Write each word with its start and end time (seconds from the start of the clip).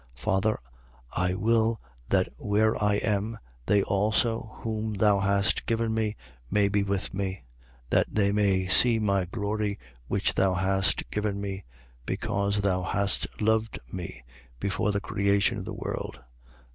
17:24. 0.15 0.19
Father, 0.19 0.59
I 1.15 1.33
will 1.35 1.79
that 2.09 2.27
where 2.39 2.75
I 2.83 2.95
am, 2.95 3.37
they 3.67 3.83
also 3.83 4.57
whom 4.63 4.95
thou 4.95 5.19
hast 5.19 5.67
given 5.67 5.93
me 5.93 6.15
may 6.49 6.69
be 6.69 6.81
with 6.81 7.13
me: 7.13 7.43
that 7.91 8.07
they 8.11 8.31
may 8.31 8.65
see 8.67 8.97
my 8.97 9.25
glory 9.25 9.77
which 10.07 10.33
thou 10.33 10.55
hast 10.55 11.07
given 11.11 11.39
me, 11.39 11.65
because 12.07 12.61
thou 12.61 12.81
hast 12.81 13.27
loved 13.39 13.77
me 13.93 14.23
before 14.59 14.91
the 14.91 14.99
creation 14.99 15.59
of 15.59 15.65
the 15.65 15.71
world. 15.75 16.19